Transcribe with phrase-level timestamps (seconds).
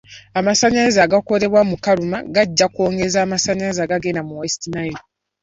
[0.39, 5.01] Amasanyalaze agakolebwa mu Karuma gajja kwongeza amasanyalaze agagenda mu West Nile.